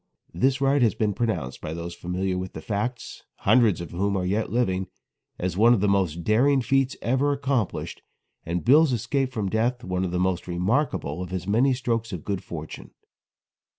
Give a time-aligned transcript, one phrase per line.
[0.33, 4.25] This ride has been pronounced by those familiar with the facts hundreds of whom are
[4.25, 4.87] yet living
[5.37, 8.01] as one of the most daring feats ever accomplished,
[8.43, 12.25] and Bill's escape from death one of the most remarkable of his many strokes of
[12.25, 12.89] good fortune.